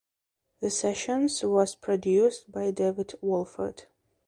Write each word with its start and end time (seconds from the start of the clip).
The 0.61 0.71
sessions 0.71 1.43
was 1.43 1.75
produced 1.75 2.51
by 2.51 2.71
David 2.71 3.13
Wolfert. 3.21 3.85